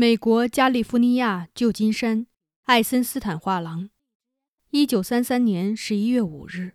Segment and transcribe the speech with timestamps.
[0.00, 2.28] 美国加利福尼亚旧金山
[2.66, 3.90] 艾森斯坦画廊，
[4.70, 6.74] 一九三三年十一月五日。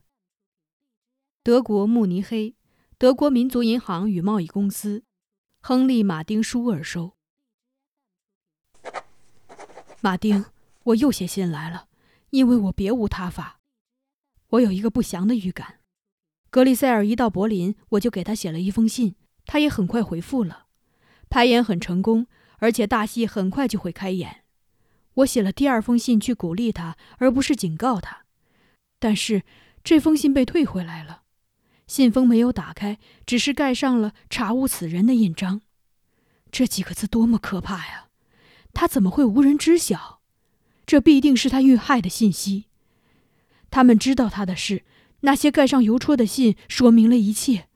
[1.42, 2.58] 德国慕尼黑，
[2.98, 5.06] 德国民族银行与贸易公司，
[5.62, 7.14] 亨利·马丁·舒尔收。
[10.02, 10.44] 马丁，
[10.84, 11.88] 我又写信来了，
[12.32, 13.62] 因为我别无他法。
[14.50, 15.80] 我有一个不祥的预感。
[16.50, 20.66] 格里塞尔一到柏林，我就给他写了一封信，他也很快回复了。
[21.30, 22.28] 排演很成功。
[22.64, 24.46] 而且大戏很快就会开演，
[25.16, 28.24] 我写了第二封信去鼓励他，而不是警告他。
[29.00, 29.44] 但是
[29.84, 31.24] 这封信被退回来了，
[31.88, 35.60] 信封没有打开，只是盖上了“查无此人”的印章。
[36.54, 38.08] 这几个字多么可怕呀！
[38.74, 40.22] 他怎么会无人知晓？
[40.86, 42.68] 这必定是他遇害的信息。
[43.70, 44.86] 他们知道他的事，
[45.20, 47.68] 那些盖上邮戳的信说明了一切，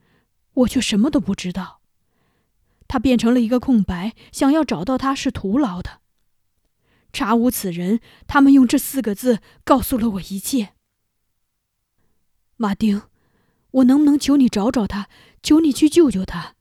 [0.54, 1.77] 我却什么都不知道。
[2.88, 6.02] 他变成了一个空白，想要找到他是徒劳的。
[7.14, 10.74] 查无此人，他们用这四个字告诉了我一切。
[12.58, 13.04] 马丁，
[13.72, 15.08] 我能不能求你找找他，
[15.42, 16.56] 求你去救救他？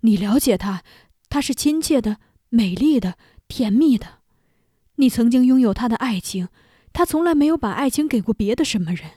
[0.00, 0.82] 你了解他，
[1.28, 3.16] 他是亲切的、美丽的、
[3.48, 4.20] 甜蜜的。
[4.96, 6.48] 你曾经拥有他的爱情，
[6.92, 9.10] 他从来没有把爱情给过别的什么人。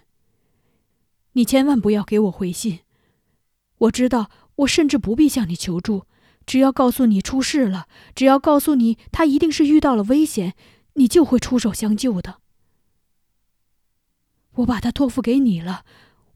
[1.34, 2.80] 你千万不要给我回信。
[3.78, 6.06] 我知道，我甚至不必向你求助。
[6.50, 10.56] 只要告诉你出事了，只要告诉你他一定是遇到了危险，
[10.94, 12.40] 你就会出手相救的。
[14.54, 15.86] 我把他托付给你了，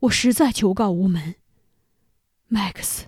[0.02, 1.34] 我实在求告无门，
[2.48, 3.08] 麦克斯。